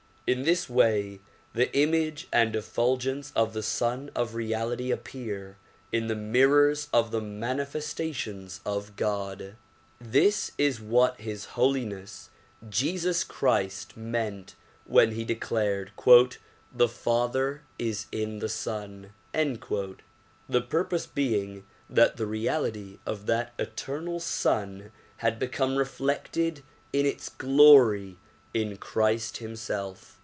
In 0.27 0.43
this 0.43 0.69
way 0.69 1.19
the 1.53 1.75
image 1.75 2.29
and 2.31 2.55
effulgence 2.55 3.33
of 3.35 3.51
the 3.51 3.61
Sun 3.61 4.11
of 4.15 4.33
Reality 4.33 4.89
appear 4.89 5.57
in 5.91 6.07
the 6.07 6.15
mirrors 6.15 6.87
of 6.93 7.11
the 7.11 7.19
manifestations 7.19 8.61
of 8.65 8.95
God. 8.95 9.57
This 9.99 10.53
is 10.57 10.79
what 10.79 11.19
His 11.19 11.45
Holiness 11.59 12.29
Jesus 12.69 13.25
Christ 13.25 13.97
meant 13.97 14.55
when 14.85 15.11
he 15.11 15.25
declared 15.25 15.91
the 16.73 16.87
father 16.87 17.63
is 17.77 18.05
in 18.09 18.39
the 18.39 18.47
son," 18.47 19.11
the 19.33 20.61
purpose 20.61 21.07
being 21.07 21.65
that 21.89 22.15
the 22.15 22.25
reality 22.25 22.99
of 23.05 23.25
that 23.25 23.53
eternal 23.59 24.21
Sun 24.21 24.93
had 25.17 25.37
become 25.37 25.75
reflected 25.75 26.63
in 26.93 27.05
its 27.05 27.27
glory 27.27 28.17
in 28.53 28.77
Christ 28.77 29.37
himself. 29.37 30.17